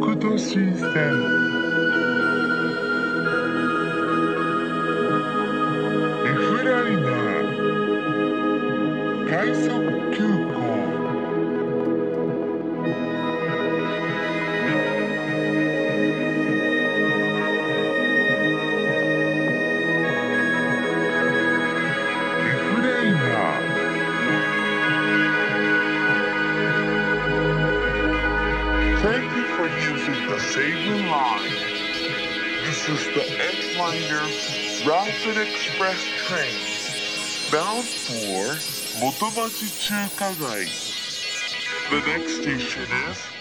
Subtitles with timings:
[0.00, 2.25] 角度視線
[39.26, 40.66] Hibachi Chuka Gai.
[41.90, 43.35] The next station is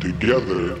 [0.00, 0.75] together.